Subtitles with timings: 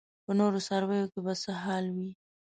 [0.25, 2.09] په نورو ځایونو کې به څه حال وي.